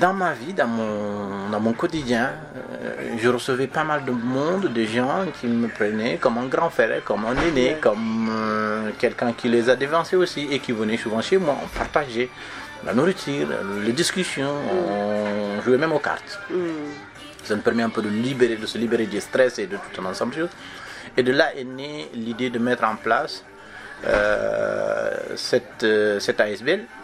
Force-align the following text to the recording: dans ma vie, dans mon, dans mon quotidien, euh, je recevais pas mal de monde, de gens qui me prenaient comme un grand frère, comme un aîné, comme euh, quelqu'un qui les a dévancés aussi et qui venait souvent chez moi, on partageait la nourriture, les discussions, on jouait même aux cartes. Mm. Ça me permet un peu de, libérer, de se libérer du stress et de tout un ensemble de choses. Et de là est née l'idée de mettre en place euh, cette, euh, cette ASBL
dans 0.00 0.14
ma 0.14 0.32
vie, 0.32 0.54
dans 0.54 0.66
mon, 0.66 1.50
dans 1.50 1.60
mon 1.60 1.74
quotidien, 1.74 2.30
euh, 2.82 3.16
je 3.18 3.28
recevais 3.28 3.66
pas 3.66 3.84
mal 3.84 4.04
de 4.04 4.10
monde, 4.10 4.72
de 4.72 4.84
gens 4.84 5.26
qui 5.38 5.46
me 5.46 5.68
prenaient 5.68 6.16
comme 6.16 6.38
un 6.38 6.46
grand 6.46 6.70
frère, 6.70 7.04
comme 7.04 7.26
un 7.26 7.36
aîné, 7.46 7.76
comme 7.80 8.28
euh, 8.30 8.90
quelqu'un 8.98 9.32
qui 9.32 9.48
les 9.48 9.68
a 9.68 9.76
dévancés 9.76 10.16
aussi 10.16 10.48
et 10.50 10.58
qui 10.58 10.72
venait 10.72 10.96
souvent 10.96 11.20
chez 11.20 11.36
moi, 11.36 11.54
on 11.62 11.68
partageait 11.78 12.30
la 12.84 12.94
nourriture, 12.94 13.48
les 13.84 13.92
discussions, 13.92 14.54
on 14.72 15.60
jouait 15.60 15.76
même 15.76 15.92
aux 15.92 15.98
cartes. 15.98 16.40
Mm. 16.50 16.54
Ça 17.44 17.56
me 17.56 17.60
permet 17.60 17.82
un 17.82 17.90
peu 17.90 18.00
de, 18.00 18.08
libérer, 18.08 18.56
de 18.56 18.66
se 18.66 18.78
libérer 18.78 19.04
du 19.04 19.20
stress 19.20 19.58
et 19.58 19.66
de 19.66 19.76
tout 19.76 20.00
un 20.00 20.06
ensemble 20.06 20.34
de 20.34 20.40
choses. 20.40 20.56
Et 21.16 21.22
de 21.22 21.32
là 21.32 21.54
est 21.54 21.64
née 21.64 22.08
l'idée 22.14 22.48
de 22.48 22.58
mettre 22.58 22.84
en 22.84 22.96
place 22.96 23.44
euh, 24.06 25.10
cette, 25.36 25.82
euh, 25.82 26.18
cette 26.20 26.40
ASBL 26.40 26.84